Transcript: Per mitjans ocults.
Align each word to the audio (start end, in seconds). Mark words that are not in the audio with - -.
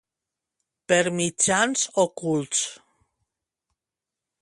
Per 0.91 1.03
mitjans 1.19 1.85
ocults. 2.07 2.65